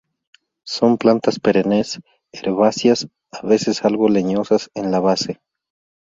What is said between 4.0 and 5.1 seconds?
leñosas en la